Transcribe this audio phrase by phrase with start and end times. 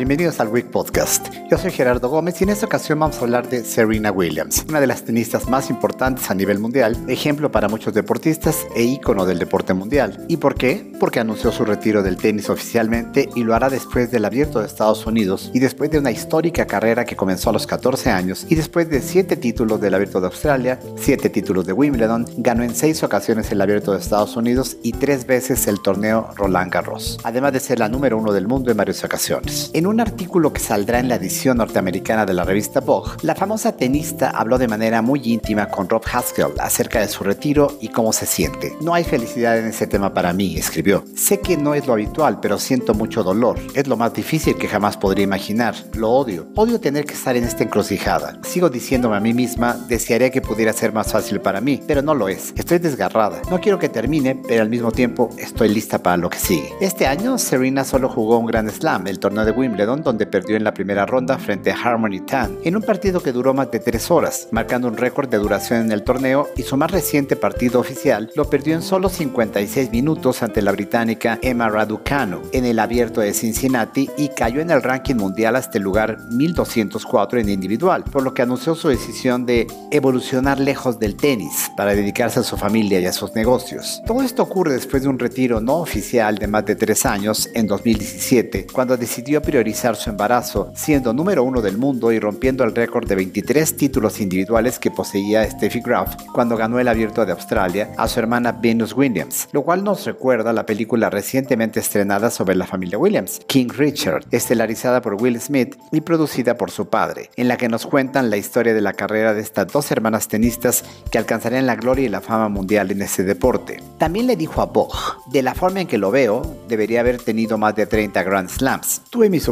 [0.00, 1.26] Bienvenidos al Week Podcast.
[1.50, 4.80] Yo soy Gerardo Gómez y en esta ocasión vamos a hablar de Serena Williams, una
[4.80, 9.38] de las tenistas más importantes a nivel mundial, ejemplo para muchos deportistas e ícono del
[9.38, 10.24] deporte mundial.
[10.26, 10.90] ¿Y por qué?
[10.98, 15.04] Porque anunció su retiro del tenis oficialmente y lo hará después del Abierto de Estados
[15.04, 18.88] Unidos y después de una histórica carrera que comenzó a los 14 años y después
[18.88, 23.52] de 7 títulos del Abierto de Australia, 7 títulos de Wimbledon, ganó en 6 ocasiones
[23.52, 27.78] el Abierto de Estados Unidos y 3 veces el torneo Roland Garros, además de ser
[27.78, 29.70] la número uno del mundo en varias ocasiones.
[29.90, 34.30] Un artículo que saldrá en la edición norteamericana de la revista Vogue, la famosa tenista
[34.30, 38.24] habló de manera muy íntima con Rob Haskell acerca de su retiro y cómo se
[38.24, 38.72] siente.
[38.80, 41.04] No hay felicidad en ese tema para mí, escribió.
[41.16, 43.58] Sé que no es lo habitual, pero siento mucho dolor.
[43.74, 45.74] Es lo más difícil que jamás podría imaginar.
[45.94, 46.46] Lo odio.
[46.54, 48.38] Odio tener que estar en esta encrucijada.
[48.44, 52.14] Sigo diciéndome a mí misma, desearía que pudiera ser más fácil para mí, pero no
[52.14, 52.54] lo es.
[52.56, 53.42] Estoy desgarrada.
[53.50, 56.72] No quiero que termine, pero al mismo tiempo estoy lista para lo que sigue.
[56.80, 60.64] Este año, Serena solo jugó un Grand Slam, el torneo de Wimbledon, donde perdió en
[60.64, 64.10] la primera ronda frente a Harmony Tan, en un partido que duró más de tres
[64.10, 68.30] horas, marcando un récord de duración en el torneo y su más reciente partido oficial
[68.34, 73.34] lo perdió en solo 56 minutos ante la británica Emma Raducanu en el abierto de
[73.34, 78.34] Cincinnati y cayó en el ranking mundial hasta el lugar 1204 en individual, por lo
[78.34, 83.06] que anunció su decisión de evolucionar lejos del tenis para dedicarse a su familia y
[83.06, 84.02] a sus negocios.
[84.06, 87.66] Todo esto ocurre después de un retiro no oficial de más de tres años en
[87.66, 93.08] 2017, cuando decidió priorizar su embarazo, siendo número uno del mundo y rompiendo el récord
[93.08, 98.08] de 23 títulos individuales que poseía Steffi Graf cuando ganó el Abierto de Australia a
[98.08, 102.98] su hermana Venus Williams, lo cual nos recuerda la película recientemente estrenada sobre la familia
[102.98, 107.68] Williams, King Richard, estelarizada por Will Smith y producida por su padre, en la que
[107.68, 111.76] nos cuentan la historia de la carrera de estas dos hermanas tenistas que alcanzarían la
[111.76, 113.82] gloria y la fama mundial en ese deporte.
[113.98, 114.98] También le dijo a Vogue,
[115.30, 119.02] de la forma en que lo veo, debería haber tenido más de 30 Grand Slams.
[119.10, 119.48] Tuve mis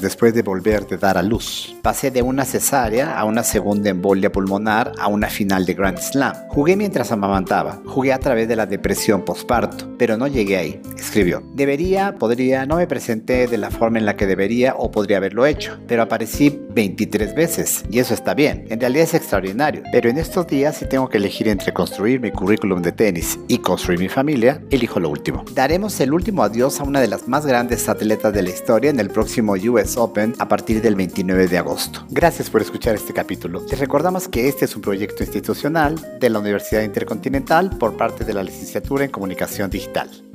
[0.00, 1.76] después de volver de dar a luz.
[1.82, 6.34] Pasé de una cesárea a una segunda embolia pulmonar a una final de Grand Slam.
[6.48, 11.42] Jugué mientras amamantaba, jugué a través de la depresión postparto, pero no llegué ahí, escribió.
[11.54, 15.46] Debería, podría, no me presenté de la forma en la que debería o podría haberlo
[15.46, 20.18] hecho, pero aparecí 23 veces y eso está bien, en realidad es extraordinario, pero en
[20.18, 24.08] estos días si tengo que elegir entre construir mi currículum de tenis y construir mi
[24.08, 25.44] familia, elijo lo último.
[25.54, 29.00] Daremos el último adiós a una de las más grandes atletas de la historia en
[29.00, 32.06] el próximo US Open a partir del 29 de agosto.
[32.10, 33.64] Gracias por escuchar este capítulo.
[33.70, 38.34] Les recordamos que este es un proyecto institucional de la Universidad Intercontinental por parte de
[38.34, 40.27] la Licenciatura en Comunicación Digital.